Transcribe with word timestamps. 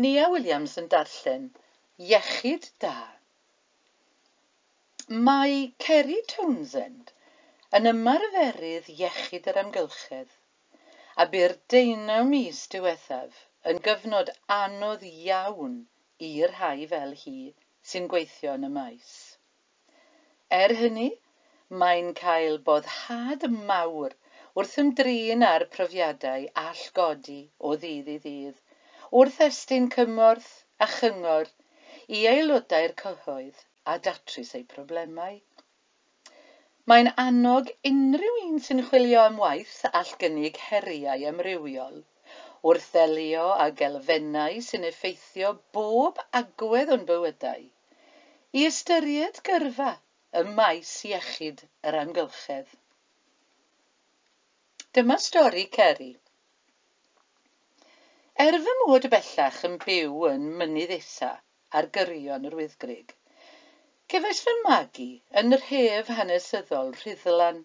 Nia 0.00 0.28
Williams 0.32 0.78
yn 0.80 0.86
darllen 0.92 1.42
Iechyd 2.10 2.68
da. 2.84 2.94
Mae 5.26 5.58
Kerry 5.84 6.16
Townsend 6.32 7.12
yn 7.78 7.90
ymarferydd 7.90 8.88
iechyd 8.94 9.50
yr 9.52 9.60
amgylchedd 9.62 10.32
a 11.24 11.26
byr 11.34 11.56
deunaw 11.74 12.24
mis 12.30 12.62
diwethaf 12.76 13.42
yn 13.72 13.82
gyfnod 13.88 14.32
anodd 14.56 15.04
iawn 15.10 15.76
i'r 16.30 16.56
rhai 16.56 16.88
fel 16.94 17.14
hi 17.26 17.36
sy'n 17.92 18.08
gweithio 18.14 18.56
yn 18.60 18.66
y 18.70 18.74
maes. 18.78 19.14
Er 20.62 20.76
hynny, 20.80 21.10
mae'n 21.84 22.12
cael 22.24 22.60
boddhad 22.70 23.44
mawr 23.72 24.16
wrth 24.56 24.78
ymdrin 24.86 25.48
ar 25.52 25.68
profiadau 25.76 26.48
allgodi 26.68 27.40
o 27.60 27.76
ddydd 27.84 28.14
i 28.16 28.20
ddydd 28.26 28.61
wrth 29.20 29.40
estyn 29.44 29.86
cymorth 29.92 30.52
a 30.84 30.86
chyngor 30.90 31.48
i 32.18 32.20
aelodau'r 32.28 32.92
cyhoedd 33.00 33.58
a 33.92 33.96
datrys 34.06 34.52
eu 34.58 34.62
problemau. 34.70 35.34
Mae'n 36.90 37.10
annog 37.24 37.68
unrhyw 37.90 38.38
un 38.44 38.62
sy'n 38.68 38.80
chwilio 38.86 39.20
am 39.24 39.36
waith 39.42 39.74
all 40.00 40.14
gynnig 40.22 40.56
heriau 40.68 41.26
amrywiol, 41.32 42.00
wrth 42.70 42.88
ddelio 42.94 43.44
ag 43.66 43.76
gelfennau 43.82 44.58
sy'n 44.70 44.88
effeithio 44.92 45.52
bob 45.78 46.24
agwedd 46.40 46.94
o'n 46.96 47.06
bywydau, 47.12 47.68
i 48.60 48.66
ystyried 48.70 49.42
gyrfa 49.50 49.92
y 50.40 50.46
maes 50.56 50.96
iechyd 51.12 51.66
yr 51.90 52.00
amgylchedd. 52.06 52.72
Dyma 54.96 55.20
stori 55.28 55.68
Ceri, 55.76 56.12
Er 58.40 58.56
fy 58.64 58.72
mod 58.80 59.04
bellach 59.12 59.56
yn 59.68 59.74
byw 59.80 60.22
yn 60.26 60.44
Mynydd-Esa 60.60 61.26
ar 61.78 61.88
gyrion 61.96 62.46
yr 62.50 62.54
wyddgrig, 62.60 63.10
cefais 64.12 64.40
fy 64.46 64.54
magu 64.66 65.08
yn 65.40 65.56
yr 65.56 65.66
hef 65.66 66.08
hanesyddol 66.18 66.94
rhyddlan, 67.00 67.58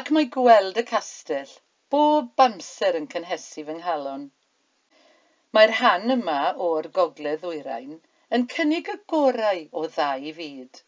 ac 0.00 0.10
mae 0.16 0.26
gweld 0.36 0.80
y 0.82 0.84
castell 0.88 1.52
bob 1.94 2.44
amser 2.46 2.98
yn 3.00 3.06
cynhesu 3.14 3.64
fy 3.68 3.78
nghalon. 3.78 4.26
Mae'r 5.54 5.74
rhan 5.76 6.16
yma 6.16 6.40
o'r 6.68 6.90
gogledd 6.98 7.46
ddwyrain 7.46 7.94
yn 8.38 8.48
cynnig 8.56 8.90
y 8.96 8.98
gorau 9.14 9.64
o 9.70 9.86
ddau 9.96 10.30
fyd, 10.40 10.82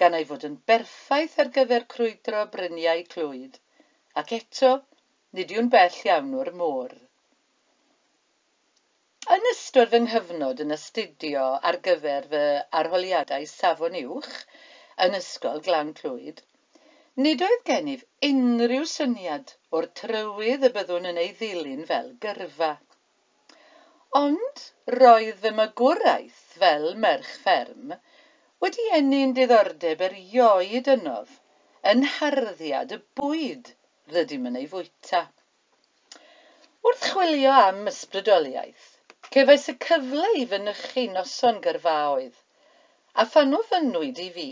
gan 0.00 0.16
ei 0.20 0.24
fod 0.32 0.48
yn 0.48 0.56
berffaith 0.72 1.38
ar 1.44 1.52
gyfer 1.60 1.84
crwydro 1.96 2.46
bryniau 2.56 3.04
clwyd, 3.14 3.60
ac 4.22 4.36
eto 4.40 4.74
nid 5.36 5.52
yw'n 5.58 5.72
bell 5.76 6.04
iawn 6.08 6.36
o'r 6.40 6.54
môr. 6.64 7.00
Yn 9.30 9.44
ystod 9.48 9.90
fy 9.90 9.98
nghyfnod 10.04 10.60
yn 10.62 10.74
astudio 10.74 11.42
ar 11.68 11.76
gyfer 11.86 12.24
fy 12.30 12.38
arholiadau 12.78 13.44
safon 13.50 13.96
uwch 13.98 14.30
yn 15.04 15.14
Ysgol 15.18 15.60
Glan 15.66 15.92
Clwyd, 15.98 16.40
nid 17.26 17.44
oedd 17.46 17.60
gennyf 17.68 18.02
unrhyw 18.28 18.88
syniad 18.92 19.52
o'r 19.78 19.86
trywydd 20.00 20.66
y 20.68 20.70
byddwn 20.78 21.06
yn 21.10 21.20
ei 21.24 21.30
ddilyn 21.38 21.84
fel 21.90 22.08
gyrfa. 22.24 22.72
Ond 24.22 24.64
roedd 24.96 25.38
fy 25.44 25.52
magwraeth 25.60 26.40
fel 26.56 26.88
merch 27.04 27.30
fferm 27.44 27.94
wedi 28.66 28.88
enni'n 28.98 29.36
diddordeb 29.38 30.02
erioed 30.08 30.90
ynof 30.96 31.36
yn 31.92 32.02
harddiad 32.16 32.96
y 32.98 32.98
bwyd 33.22 33.70
rydym 34.16 34.50
yn 34.50 34.58
ei 34.64 34.66
fwyta. 34.74 35.22
Wrth 36.82 37.06
chwilio 37.12 37.54
am 37.68 37.86
ysbrydoliaeth, 37.92 38.91
Cefais 39.34 39.62
y 39.70 39.72
cyfle 39.82 40.26
i 40.38 40.42
fynychu 40.48 41.02
noson 41.10 41.58
gyrfaoedd, 41.66 42.34
a 43.22 43.24
ffannofynnwyd 43.34 44.18
i 44.24 44.26
fi 44.34 44.48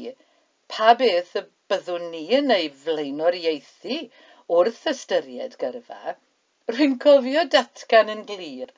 pa 0.74 0.94
beth 1.02 1.34
y 1.40 1.42
byddwn 1.72 2.06
ni 2.12 2.22
yn 2.38 2.54
ei 2.54 2.70
flaenoriaethu 2.84 3.98
wrth 4.58 4.86
ystyried 4.94 5.58
gyrfa, 5.64 6.14
rwy'n 6.72 6.96
cofio 7.04 7.44
datgan 7.56 8.14
yn 8.14 8.24
glir 8.32 8.72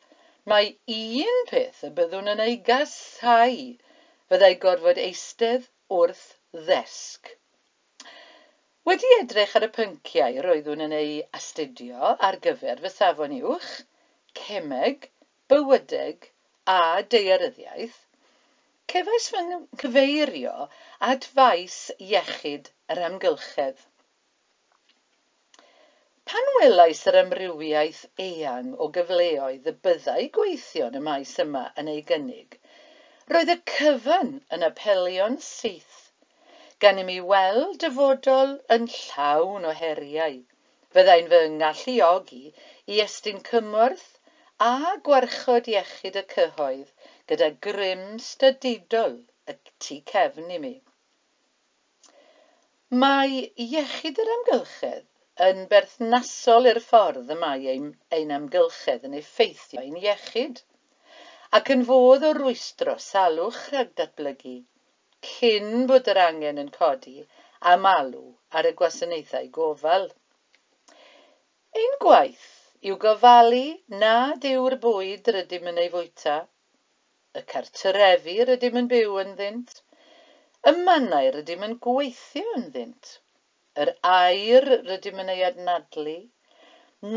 mae 0.54 0.72
un 0.96 1.40
peth 1.52 1.84
y 1.90 1.92
byddwn 2.00 2.32
yn 2.34 2.44
ei 2.48 2.58
gasau, 2.70 3.62
fyddai 4.32 4.52
gorfod 4.66 4.98
eistedd 5.06 5.70
wrth 6.00 6.26
ddesg. 6.66 7.32
Wedi 8.90 9.14
edrych 9.20 9.54
ar 9.60 9.70
y 9.70 9.72
pynciau 9.78 10.42
roeddwn 10.48 10.82
yn 10.90 10.98
ei 10.98 11.16
astudio 11.42 12.16
ar 12.30 12.42
gyfer 12.48 12.82
fy 12.88 12.94
safon 12.98 13.38
uwch, 13.54 13.74
cemeg 14.42 15.12
bywydeg 15.52 16.28
a 16.74 16.80
deiryddiaeth, 17.14 17.96
cefais 18.92 19.26
fy 19.34 19.40
cyfeirio 19.82 20.52
at 21.08 21.26
faes 21.38 21.74
iechyd 22.10 22.70
yr 22.94 23.00
amgylchedd. 23.08 23.82
Pan 26.32 26.48
welais 26.54 27.02
yr 27.12 27.18
amrywiaeth 27.24 28.00
eang 28.26 28.70
o 28.84 28.88
gyfleoedd 28.96 29.68
y 29.74 29.76
byddai 29.88 30.24
gweithio'n 30.38 30.96
y 31.02 31.04
maes 31.10 31.34
yma 31.44 31.66
yn 31.82 31.92
ei 31.96 32.00
gynnig, 32.12 32.56
roedd 33.34 33.52
y 33.56 33.58
cyfan 33.74 34.32
yn 34.56 34.64
apelio'n 34.70 35.36
syth 35.50 35.98
gan 36.86 37.02
i 37.02 37.06
mi 37.10 37.18
weld 37.34 37.76
dyfodol 37.84 38.56
yn 38.78 38.88
llawn 38.96 39.68
o 39.68 39.76
heriau. 39.82 40.40
Fyddai'n 40.96 41.28
fy 41.34 41.44
ngalluogi 41.58 42.44
i 42.94 43.04
estyn 43.04 43.44
cymorth 43.52 44.08
a 44.64 44.96
gwarchod 45.06 45.68
iechyd 45.72 46.16
y 46.20 46.22
cyhoedd 46.32 46.90
gyda 47.30 47.48
grym 47.66 48.02
stydidol 48.26 49.16
y 49.52 49.54
tu 49.84 49.96
cefn 50.10 50.52
i 50.56 50.58
mi. 50.64 50.74
Mae 53.04 53.40
iechyd 53.64 54.20
yr 54.24 54.30
amgylchedd 54.36 55.08
yn 55.48 55.64
berthnasol 55.72 56.68
i'r 56.72 56.80
ffordd 56.84 57.32
y 57.34 57.38
mae 57.42 57.66
ein, 57.74 57.88
ein 58.18 58.34
amgylchedd 58.36 59.08
yn 59.08 59.18
effeithio 59.20 59.80
ein 59.82 59.96
iechyd 60.02 60.62
ac 61.58 61.72
yn 61.76 61.84
fodd 61.88 62.26
o 62.28 62.32
rwystro 62.38 62.98
salwch 63.06 63.60
rhag 63.72 63.94
datblygu 64.00 64.56
cyn 65.30 65.86
bod 65.90 66.10
yr 66.14 66.20
angen 66.26 66.60
yn 66.64 66.70
codi 66.76 67.18
am 67.72 67.88
alw 67.96 68.24
ar 68.60 68.68
y 68.70 68.76
gwasanaethau 68.82 69.48
gofal. 69.58 70.10
Ein 71.82 71.98
gwaith 72.04 72.51
yw 72.90 72.96
gofalu 73.02 73.66
nad 74.02 74.44
yw'r 74.50 74.74
bwyd 74.84 75.28
rydym 75.34 75.68
yn 75.70 75.76
ei 75.82 75.90
fwyta, 75.90 76.32
y 77.38 77.42
cartrefi 77.52 78.34
rydym 78.48 78.78
yn 78.80 78.88
byw 78.92 79.18
ynddynt, 79.22 79.76
y 80.70 80.72
mannau 80.88 81.28
rydym 81.36 81.62
yn 81.66 81.76
gweithio 81.86 82.56
ynddynt, 82.56 83.12
yr 83.84 83.92
air 84.14 84.66
rydym 84.88 85.22
yn 85.24 85.30
ei 85.36 85.44
adnadlu, 85.50 86.16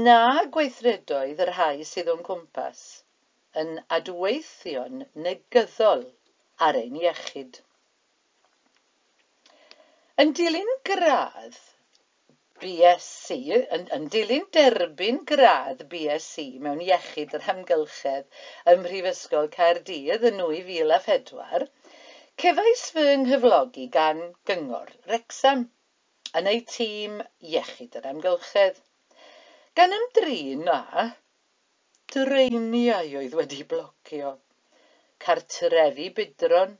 na 0.07 0.19
gweithredoedd 0.57 1.41
yr 1.47 1.53
rhai 1.55 1.87
sydd 1.93 2.13
o'n 2.13 2.21
cwmpas, 2.29 2.83
yn 3.63 3.75
adweithion 3.97 5.03
negyddol 5.25 6.05
ar 6.67 6.79
ein 6.83 7.01
iechyd. 7.01 7.59
Yn 10.21 10.37
dilyn 10.41 10.71
gradd, 10.91 11.57
BSc 12.65 13.39
yn, 13.77 13.85
yn 13.97 14.09
dilyn 14.17 14.45
derbyn 14.57 15.21
gradd 15.31 15.85
BSc 15.93 16.45
mewn 16.67 16.83
iechyd 16.87 17.37
yr 17.39 17.45
hamgylchedd 17.47 18.41
ym 18.73 18.83
Mhrifysgol 18.85 19.51
Caerdydd 19.57 20.27
yn 20.31 20.41
2004, 20.45 21.69
cefais 22.43 22.85
fy 22.97 23.07
nghyflogi 23.23 23.89
gan 23.97 24.23
gyngor 24.51 24.95
Rexam 25.13 25.67
yn 26.39 26.49
ei 26.51 26.63
tîm 26.71 27.19
iechyd 27.51 27.99
yr 28.01 28.09
amgylchedd. 28.15 28.81
Gan 29.79 29.93
ymdrin 29.99 30.65
â 30.71 31.05
dreiniau 32.15 33.13
oedd 33.21 33.37
wedi 33.41 33.61
blocio, 33.75 34.33
cartrefi 35.27 36.09
bydron, 36.17 36.75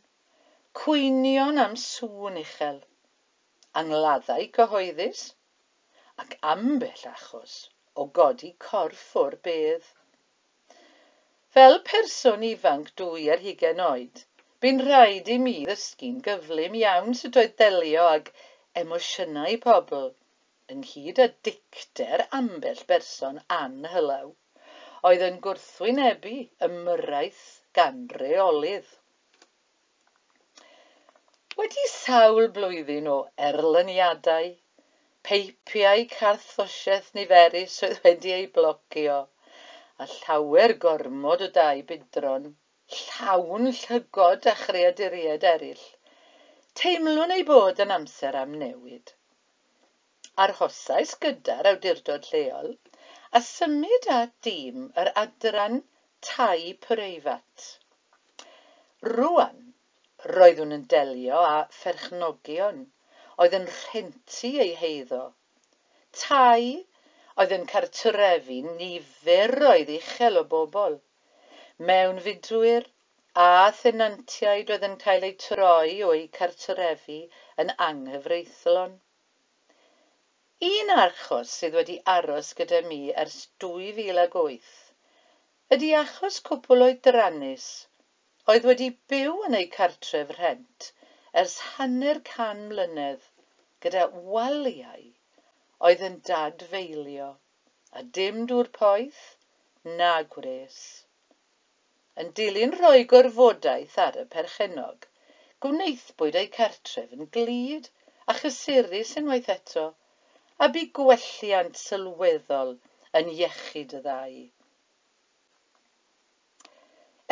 cwynion 0.82 1.62
am 1.68 1.80
sŵn 1.86 2.42
uchel, 2.42 2.78
angladdau 3.82 4.46
cyhoeddus, 4.58 5.24
ac 6.24 6.38
ambell 6.54 7.06
achos 7.12 7.56
o 8.02 8.06
godi 8.20 8.52
corff 8.68 9.08
o'r 9.22 9.36
bedd. 9.48 9.88
Fel 11.56 11.78
person 11.90 12.46
ifanc 12.50 12.94
dwy 13.02 13.26
ar 13.36 13.44
hugen 13.48 13.82
oed, 13.88 14.24
bu'n 14.64 14.82
rhaid 14.88 15.32
i 15.36 15.38
mi 15.46 15.56
ddysgu'n 15.68 16.22
gyflym 16.28 16.78
iawn 16.82 17.18
sut 17.22 17.40
oedd 17.42 17.54
delio 17.62 18.08
ag 18.14 18.32
emosiynau 18.82 19.60
pobl, 19.66 20.10
ynghyd 20.76 21.22
â 21.26 21.30
dicter 21.48 22.26
ambell 22.40 22.84
berson 22.92 23.40
anhylaw, 23.60 24.32
oedd 25.10 25.24
yn 25.30 25.40
gwrthwynebu 25.48 26.36
ymyrraeth 26.68 27.44
gan 27.80 28.04
reolydd. 28.22 28.88
Wedi 31.60 31.88
sawl 31.92 32.48
blwyddyn 32.60 33.08
o 33.16 33.18
erlyniadau, 33.50 34.50
peipiau 35.28 36.06
carthosiaeth 36.14 37.10
niferus 37.18 37.80
oedd 37.88 38.02
wedi 38.08 38.34
ei 38.38 38.48
blocio, 38.58 39.18
a 40.04 40.08
llawer 40.14 40.74
gormod 40.86 41.44
o 41.46 41.52
dau 41.60 41.84
bydron, 41.92 42.48
llawn 42.98 43.70
llygod 43.82 44.50
a 44.52 44.56
chreaduriaid 44.64 45.48
eraill. 45.52 45.86
Teimlwn 46.82 47.34
ei 47.38 47.46
bod 47.52 47.82
yn 47.86 47.94
amser 47.98 48.38
am 48.44 48.58
newid. 48.64 49.16
Arhosais 50.46 51.16
gyda'r 51.26 51.72
awdurdod 51.72 52.28
lleol 52.34 52.74
a 53.40 53.42
symud 53.48 54.10
â 54.16 54.20
dîm 54.48 54.90
yr 55.04 55.10
adran 55.22 55.82
tai 56.30 56.74
preifat. 56.86 57.70
Rwan, 59.14 59.64
roeddwn 60.36 60.76
yn 60.78 60.86
delio 60.94 61.42
â 61.48 61.58
pherchnogion, 61.80 62.86
oedd 63.44 63.56
yn 63.60 63.66
rhentu 63.76 64.52
ei 64.66 64.74
heiddo. 64.82 65.22
Tai 66.24 66.62
oedd 67.44 67.54
yn 67.58 67.66
cartrefi 67.72 68.60
niferoedd 68.68 69.92
uchel 69.96 70.42
o 70.42 70.44
bobl. 70.56 71.00
Mewnfudwyr 71.90 72.86
a 73.46 73.50
thenantiaid 73.80 74.70
oedd 74.76 74.86
yn 74.90 74.96
cael 75.02 75.28
eu 75.30 75.36
troi 75.46 75.98
o'i 76.10 76.22
cartrefi 76.40 77.20
yn 77.64 77.74
anghyfreithlon. 77.90 78.96
Un 80.70 80.96
archos 81.02 81.58
sydd 81.60 81.76
wedi 81.82 81.98
aros 82.18 82.54
gyda 82.62 82.80
mi 82.88 83.02
ers 83.26 83.42
2008 83.66 84.70
ydy 85.76 85.92
achos 86.04 86.40
cwpl 86.48 86.86
oedrannus 86.88 87.68
oedd 88.54 88.70
wedi 88.70 88.88
byw 89.12 89.36
yn 89.50 89.60
eu 89.60 89.68
cartref 89.76 90.32
rhent 90.38 90.90
ers 91.40 91.54
hanner 91.70 92.20
can 92.28 92.60
mlynedd 92.68 93.24
gyda 93.86 94.04
waliau 94.34 95.02
oedd 95.88 96.04
yn 96.08 96.14
dadfeilio 96.30 97.26
a 98.00 98.04
dim 98.18 98.38
dŵr 98.52 98.70
poeth 98.78 99.24
na 100.00 100.12
gwres. 100.36 100.78
Yn 102.24 102.32
dilyn 102.40 102.76
rhoi 102.78 103.04
gorfodaeth 103.14 103.98
ar 104.06 104.20
y 104.22 104.24
perchenog, 104.36 105.10
gwnaethbwyd 105.66 106.38
eu 106.44 106.48
cartref 106.56 107.12
yn 107.18 107.28
glid 107.38 107.90
a 108.32 108.38
chysurus 108.40 109.12
unwaith 109.24 109.52
eto 109.58 109.86
a 110.66 110.72
bu 110.78 110.86
gwelliant 111.02 111.82
sylweddol 111.82 112.74
yn 113.22 113.34
iechyd 113.34 113.98
y 114.00 114.02
ddau. 114.08 114.40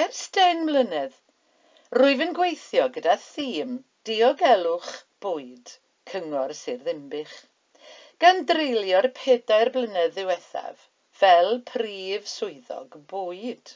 Ers 0.06 0.22
den 0.40 0.68
mlynedd, 0.68 1.18
rwyf 2.02 2.28
yn 2.28 2.38
gweithio 2.42 2.92
gyda 3.00 3.18
thîm 3.30 3.80
Diogelwch 4.08 4.88
Bwyd 5.24 5.70
Cyngor 6.12 6.52
Sir 6.62 6.80
Ddimbych. 6.86 7.36
Gan 8.24 8.42
dreulio'r 8.50 9.06
pedair 9.20 9.70
blynedd 9.76 10.10
ddiwethaf 10.16 10.82
fel 11.20 11.54
prif 11.70 12.26
swyddog 12.32 12.98
bwyd. 13.14 13.72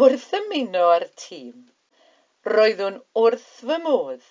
Wrth 0.00 0.26
ymuno 0.40 0.82
â'r 0.96 1.06
tîm, 1.22 1.62
roeddwn 2.54 2.98
wrth 3.22 3.48
fy 3.70 3.78
modd 3.86 4.26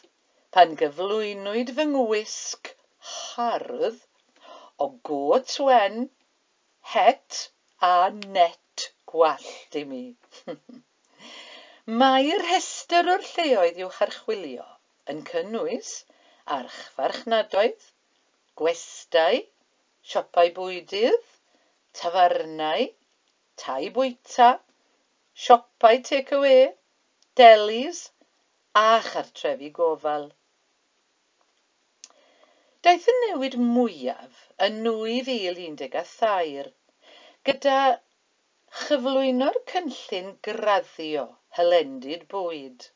pan 0.57 0.75
gyflwynwyd 0.83 1.71
fy 1.79 1.87
ngwisg 1.95 2.69
hardd 3.15 3.97
o 4.87 4.91
got 5.11 5.55
wen, 5.69 5.97
het 6.93 7.41
a 7.89 7.95
net 8.37 8.91
gwallt 9.15 9.81
i 9.81 9.83
mi. 9.95 10.03
Mae'r 11.89 12.43
rhestr 12.45 13.07
o'r 13.11 13.23
lleoedd 13.25 13.77
i'w 13.81 13.87
charchwilio 13.93 14.65
yn 15.11 15.21
cynnwys 15.29 15.93
archfarchnadoedd, 16.55 17.87
gwestau, 18.61 19.39
siopau 20.11 20.51
bwydydd, 20.57 21.23
tafarnau, 21.99 22.83
tai 23.63 23.89
bwyta, 23.95 24.49
siopau 25.45 26.03
tecawê, 26.11 26.59
delis 27.41 28.03
a 28.83 28.85
chartrefi 29.07 29.71
gofal. 29.79 30.29
Daeth 32.85 33.09
y 33.15 33.17
newid 33.23 33.57
mwyaf 33.63 34.45
yn 34.69 34.79
2012 34.91 36.71
gyda 37.49 37.81
chyflwyno'r 38.85 39.61
cynllun 39.73 40.33
graddio 40.49 41.29
hylendid 41.57 42.27
bwyd. 42.35 42.87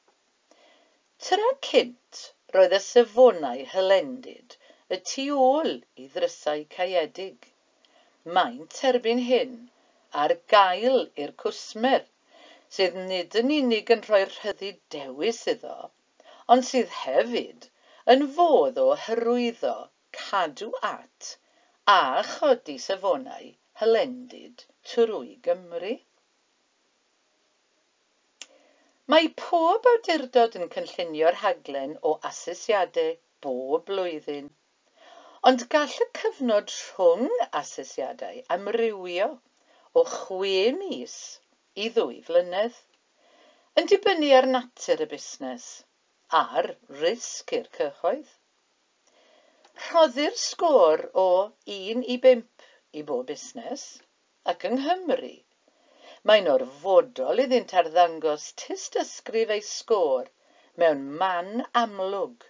Tyra 1.26 1.52
cynt 1.70 2.22
roedd 2.58 2.78
y 2.78 2.82
safonau 2.88 3.66
hylendid 3.74 4.58
y 4.98 5.00
tu 5.12 5.28
ôl 5.48 5.72
i 6.04 6.08
ddrysau 6.16 6.66
caeedig. 6.78 7.50
Maent 8.38 8.82
erbyn 8.92 9.24
hyn 9.30 9.56
ar 10.24 10.36
gael 10.56 11.00
i'r 11.26 11.34
cwsmer 11.46 12.04
sydd 12.76 12.96
nid 13.10 13.36
yn 13.40 13.52
unig 13.56 13.90
yn 13.96 14.04
rhoi 14.06 14.22
rhyddid 14.28 14.78
dewis 14.96 15.42
iddo, 15.52 15.78
ond 16.54 16.66
sydd 16.70 16.94
hefyd 17.00 17.68
yn 18.14 18.24
fodd 18.38 18.80
o 18.84 18.88
hyrwyddo, 19.08 19.74
cadw 20.20 20.70
at 20.90 21.30
a 21.98 22.24
chodi 22.32 22.78
safonau 22.86 23.52
hylendid 23.82 24.66
trwy 24.92 25.38
Gymru. 25.48 25.94
Mae 29.12 29.26
pob 29.40 29.88
awdurdod 29.90 30.54
yn 30.58 30.70
cynllunio'r 30.74 31.36
rhaglen 31.38 31.96
o 32.10 32.12
asesiadau 32.28 33.10
bob 33.46 33.84
blwyddyn, 33.90 34.46
ond 35.50 35.66
gall 35.74 35.96
y 36.06 36.08
cyfnod 36.20 36.72
rhwng 36.76 37.44
asesiadau 37.62 38.40
amrywio 38.56 39.28
o 40.02 40.06
chwe 40.14 40.72
mis 40.78 41.18
i 41.86 41.90
ddwy 41.98 42.22
flynedd, 42.30 42.80
yn 43.82 43.92
dibynnu 43.92 44.32
ar 44.38 44.48
natur 44.54 45.04
y 45.04 45.12
busnes 45.16 45.68
a'r 46.42 46.72
risg 47.04 47.56
i'r 47.60 47.70
cyhoedd. 47.80 48.34
Rhoddir 49.90 50.40
sgôr 50.48 51.10
o 51.28 51.30
1 51.80 52.08
i 52.16 52.22
5 52.30 52.70
i 53.02 53.04
bob 53.12 53.28
busnes 53.34 53.90
ac 54.54 54.64
yng 54.72 54.80
Nghymru 54.80 55.36
Mae'n 56.30 56.46
orfodol 56.52 57.42
iddynt 57.44 57.72
arddangos 57.80 58.44
tystysgrif 58.60 59.50
ei 59.56 59.64
sgôr 59.70 60.30
mewn 60.84 61.02
man 61.22 61.50
amlwg, 61.80 62.46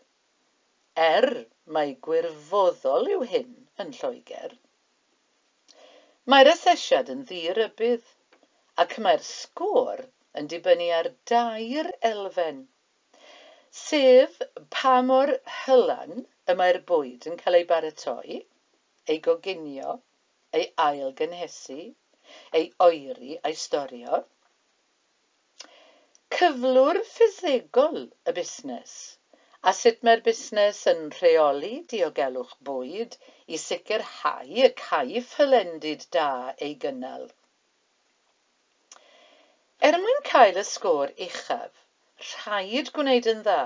er 1.06 1.28
mai 1.78 1.88
gwirfoddol 2.08 3.10
yw 3.16 3.24
hyn 3.32 3.56
yn 3.84 3.90
Lloegr. 4.00 4.54
Mae'r 6.34 6.52
asesiad 6.52 7.10
yn 7.16 7.24
ddi-rybydd, 7.32 8.06
ac 8.86 8.94
mae'r 9.08 9.26
sgôr 9.30 10.06
yn 10.42 10.52
dibynnu 10.54 10.92
ar 11.00 11.10
dair 11.34 11.90
elfen, 12.12 12.62
sef 13.82 14.38
pa 14.78 14.94
mor 15.10 15.34
hylan 15.64 16.24
y 16.54 16.58
mae'r 16.62 16.82
bwyd 16.94 17.26
yn 17.34 17.42
cael 17.42 17.60
ei 17.64 17.68
baratoi, 17.74 18.40
ei 19.10 19.20
goginio, 19.30 19.98
ei 20.62 20.70
ailgynhesu 20.90 21.82
ei 22.60 22.70
oeri 22.88 23.40
a'i 23.42 23.58
storio. 23.66 24.22
Cyflwr 26.38 27.04
ffisegol 27.14 28.00
y 28.30 28.38
busnes 28.40 28.96
a 29.70 29.72
sut 29.80 30.02
mae'r 30.06 30.22
busnes 30.24 30.80
yn 30.92 31.06
rheoli 31.18 31.76
diogelwch 31.92 32.50
bwyd 32.70 33.14
i 33.56 33.60
sicrhau 33.66 34.50
y 34.64 34.70
caiff 34.82 35.36
hylendid 35.40 36.04
da 36.16 36.26
ei 36.68 36.74
gynnal. 36.86 37.24
Er 39.90 39.98
mwyn 40.02 40.20
cael 40.32 40.60
y 40.60 40.66
sgôr 40.72 41.14
uchaf, 41.28 41.80
rhaid 42.32 42.92
gwneud 42.98 43.30
yn 43.36 43.46
dda 43.48 43.62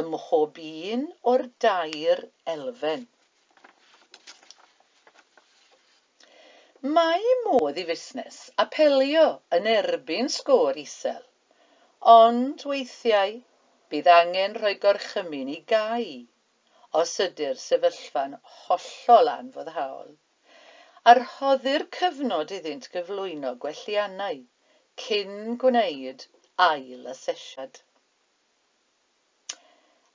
ym 0.00 0.10
mhob 0.16 0.58
un 0.64 1.06
o'r 1.34 1.46
dair 1.66 2.24
elfen. 2.56 3.06
Mae 6.86 7.30
modd 7.44 7.78
i 7.80 7.84
fusnes 7.86 8.36
apelio 8.64 9.22
yn 9.56 9.64
erbyn 9.70 10.28
sgôr 10.34 10.76
isel, 10.82 11.24
ond 12.12 12.62
weithiau 12.72 13.32
bydd 13.94 14.10
angen 14.16 14.54
rhoi 14.60 14.76
gorchymyn 14.84 15.50
i 15.54 15.58
gau 15.72 16.06
os 17.00 17.16
ydy'r 17.26 17.58
sefyllfa'n 17.64 18.38
hollol 18.60 19.32
anfoddhaol, 19.32 20.14
Arhoddi'r 21.14 21.88
cyfnod 21.98 22.54
iddynt 22.60 22.86
gyflwyno 22.94 23.56
gwelliannau 23.66 24.40
cyn 25.02 25.58
gwneud 25.64 26.24
ail 26.70 27.10
asesiad. 27.12 27.82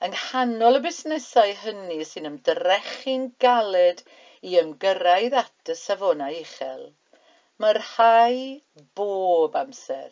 Yng 0.07 0.15
nghanol 0.15 0.79
y 0.79 0.85
busnesau 0.87 1.57
hynny 1.65 1.99
sy'n 2.07 2.31
ymdrechu'n 2.31 3.31
galed 3.47 4.05
i 4.49 4.57
ymgyrraedd 4.61 5.37
at 5.41 5.71
y 5.73 5.77
safonau 5.81 6.37
uchel, 6.41 6.83
mae'r 7.63 7.79
rhai 7.83 8.37
bob 8.99 9.57
amser, 9.63 10.09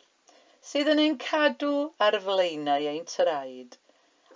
sydd 0.72 0.92
yn 0.94 1.02
ein 1.06 1.18
cadw 1.26 1.72
ar 2.08 2.20
flaenau 2.26 2.90
ein 2.94 3.08
traed, 3.14 3.78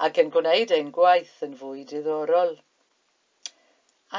ac 0.07 0.21
yn 0.23 0.31
gwneud 0.37 0.73
ein 0.77 0.89
gwaith 0.99 1.37
yn 1.47 1.53
fwy 1.63 1.85
diddorol. 1.91 2.55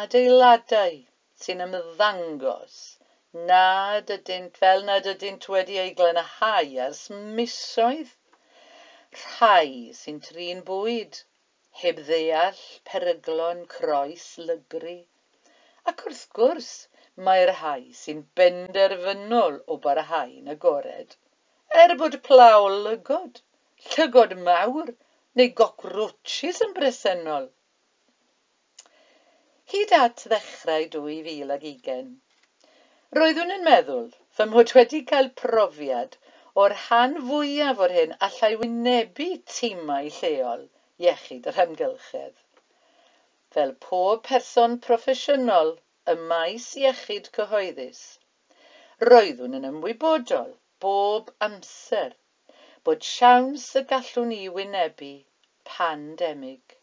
Adeiladau 0.03 1.01
sy'n 1.45 1.65
ymddangos 1.67 2.79
nad 3.51 4.11
ydynt 4.15 4.57
fel 4.63 4.85
nad 4.89 5.07
ydynt 5.13 5.49
wedi 5.55 5.77
ei 5.83 5.91
glanahau 5.99 6.71
ers 6.85 7.03
misoedd. 7.39 8.15
Rhai 9.23 9.93
sy'n 9.99 10.23
trin 10.29 10.63
bwyd, 10.71 11.21
heb 11.83 12.01
ddeall 12.09 12.63
peryglon 12.91 13.67
croes 13.77 14.27
lygru. 14.49 14.97
Ac 15.91 16.03
wrth 16.09 16.23
gwrs, 16.39 16.71
mae'r 17.27 17.51
hau 17.61 17.83
sy'n 18.01 18.23
benderfynol 18.39 19.59
o 19.75 19.77
barhau'n 19.85 20.51
agored, 20.55 21.15
er 21.83 21.95
bod 22.01 22.17
plaw 22.29 22.67
lygod, 22.87 23.43
llygod 23.91 24.35
mawr 24.49 24.91
neu 25.41 25.53
gocrwtsis 25.61 26.63
yn 26.67 26.75
bresennol. 26.79 27.49
Hyd 29.75 29.95
at 30.01 30.25
ddechrau 30.33 30.89
2020, 30.97 32.11
roeddwn 33.21 33.55
yn 33.59 33.67
meddwl 33.71 34.07
fy 34.39 34.49
mod 34.53 34.75
wedi 34.79 35.03
cael 35.13 35.31
profiad 35.43 36.19
o'r 36.65 36.75
rhan 36.81 37.17
fwyaf 37.31 37.85
o'r 37.87 37.95
hyn 38.01 38.17
allai 38.29 38.53
wynebu 38.63 39.29
timau 39.55 40.11
lleol 40.19 40.67
iechyd 41.09 41.51
yr 41.53 41.59
hamgylchedd 41.61 42.37
fel 43.57 43.71
pob 43.89 44.23
person 44.29 44.79
proffesiynol 44.87 45.71
ym 46.13 46.25
maes 46.31 46.65
iechyd 46.81 47.29
cyhoeddus, 47.37 48.01
roeddwn 49.11 49.59
yn 49.59 49.69
ymwybodol 49.69 50.51
bob 50.85 51.31
amser 51.47 52.13
bod 52.89 53.07
siawns 53.13 53.65
y 53.81 53.83
gallwn 53.93 54.29
ni 54.33 54.43
wynebu 54.57 55.09
pandemig, 55.71 56.77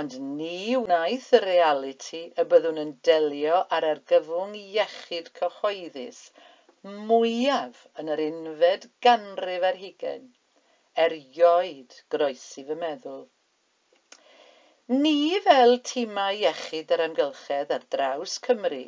ond 0.00 0.14
ni 0.38 0.54
wnaeth 0.82 1.28
y 1.38 1.42
realiti 1.46 2.22
y 2.42 2.46
byddwn 2.54 2.80
yn 2.84 2.94
delio 3.08 3.58
ar 3.78 3.88
argyfwng 3.90 4.54
iechyd 4.62 5.32
cyhoeddus 5.40 6.22
mwyaf 7.10 7.82
yn 8.02 8.14
yr 8.14 8.22
unfed 8.30 8.88
ganrif 9.08 9.68
ar 9.72 9.82
hugen, 9.82 10.24
erioed 11.06 11.98
groesi 12.14 12.64
fy 12.70 12.78
meddwl 12.86 13.22
ni 15.00 15.18
fel 15.44 15.78
tîmau 15.90 16.40
iechyd 16.46 16.90
yr 16.96 17.02
amgylchedd 17.06 17.70
ar 17.78 17.84
draws 17.94 18.34
Cymru 18.46 18.84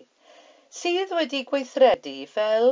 sydd 0.80 1.12
wedi 1.18 1.40
gweithredu 1.50 2.14
fel 2.32 2.70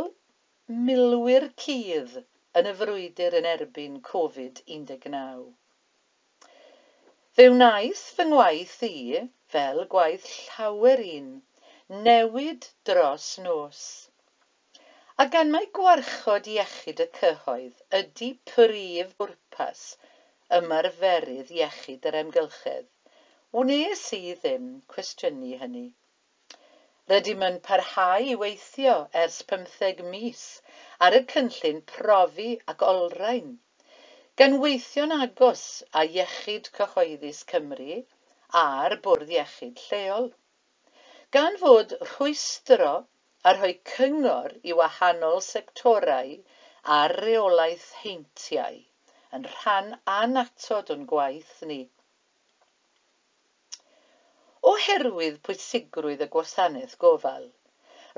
milwyr 0.89 1.47
cudd 1.65 2.17
yn 2.61 2.69
y 2.71 2.73
frwydr 2.81 3.37
yn 3.39 3.47
erbyn 3.51 3.95
Covid-19. 4.09 5.45
Fe 7.39 7.47
wnaeth 7.55 8.03
fy 8.17 8.27
ngwaith 8.29 8.77
i, 8.89 9.23
fel 9.55 9.81
gwaith 9.95 10.27
llawer 10.35 11.03
un, 11.07 11.31
newid 12.09 12.69
dros 12.91 13.29
nos. 13.47 13.83
A 15.23 15.29
gan 15.37 15.55
mae 15.55 15.71
gwarchod 15.79 16.51
iechyd 16.57 17.01
y 17.07 17.09
cyhoedd 17.21 17.81
ydy 18.03 18.33
prif 18.53 19.17
bwrpas 19.23 19.87
ymarferydd 20.59 21.55
iechyd 21.63 22.11
yr 22.13 22.21
amgylchedd, 22.25 22.89
Wnes 23.61 24.03
i 24.17 24.19
ddim 24.43 24.69
cwestiynu 24.93 25.49
hynny. 25.63 25.83
Rydym 27.11 27.43
yn 27.49 27.59
parhau 27.67 28.29
i 28.35 28.37
weithio 28.43 28.95
ers 29.23 29.35
pymtheg 29.51 30.01
mis 30.13 30.45
ar 31.09 31.17
y 31.19 31.21
cynllun 31.33 31.83
profi 31.91 32.47
ac 32.75 32.85
olrain. 32.93 33.51
gan 34.41 34.57
weithio'n 34.63 35.13
agos 35.19 35.67
â 36.01 36.07
Iechyd 36.15 36.73
Cyhoeddus 36.79 37.43
Cymru 37.53 37.99
a'r 38.63 38.97
Bwrdd 39.09 39.37
Iechyd 39.37 39.85
lleol. 39.91 40.33
Gan 41.39 41.61
fod 41.67 41.97
rhwystro 42.01 42.91
a 43.45 43.57
rhoi 43.59 43.75
cyngor 43.95 44.57
i 44.63 44.79
wahanol 44.83 45.41
sectorau 45.53 46.37
a 46.99 47.03
reolaeth 47.19 47.91
heintiau 48.07 48.85
yn 49.41 49.51
rhan 49.57 49.99
anatod 50.21 50.97
o'n 50.97 51.11
gwaith 51.17 51.59
ni– 51.75 51.83
Oherwydd 54.71 55.39
pwysigrwydd 55.47 56.21
y 56.25 56.27
gwasanaeth 56.33 56.93
gofal, 57.05 57.47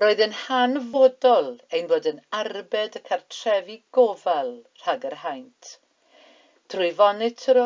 roedd 0.02 0.18
yn 0.24 0.34
hanfodol 0.40 1.46
ein 1.78 1.86
bod 1.92 2.08
yn 2.10 2.18
arbed 2.38 2.98
y 2.98 3.02
cartrefi 3.06 3.76
gofal 3.98 4.50
rhag 4.82 5.06
yr 5.10 5.16
haent, 5.22 5.70
trwy 6.74 6.90
fonitro 6.98 7.64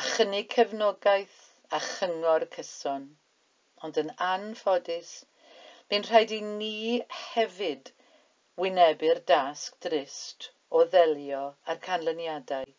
a 0.00 0.02
chynnig 0.08 0.50
cefnogaeth 0.56 1.38
a 1.78 1.80
chyngor 1.86 2.48
cyson, 2.56 3.06
ond 3.86 4.02
yn 4.04 4.10
anffodus, 4.32 5.14
bu'n 5.92 6.08
rhaid 6.10 6.34
i 6.40 6.42
ni 6.50 6.74
hefyd 7.22 7.92
wynebu'r 8.64 9.22
dasg 9.32 9.78
drist 9.88 10.50
o 10.74 10.82
ddelio 10.96 11.44
â'r 11.70 11.84
canlyniadau 11.88 12.74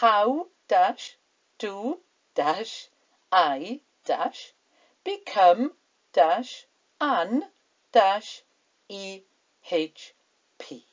how 0.00 0.48
dash 0.68 1.16
do 1.58 1.98
dash 2.34 2.88
I 3.30 3.80
dash 4.04 4.54
become 5.04 5.74
dash 6.14 6.66
an 7.00 7.44
dash 7.92 8.42
E 8.88 9.20
H 9.70 10.14
P 10.58 10.86